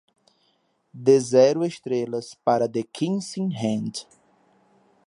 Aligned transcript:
Dê 1.05 1.17
zero 1.31 1.63
estrelas 1.63 2.33
para 2.43 2.67
The 2.73 2.81
Kissing 2.95 3.51
Hand 3.61 4.07